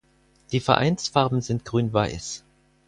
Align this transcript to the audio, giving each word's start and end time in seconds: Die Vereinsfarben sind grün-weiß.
Die 0.51 0.61
Vereinsfarben 0.61 1.41
sind 1.41 1.63
grün-weiß. 1.63 2.43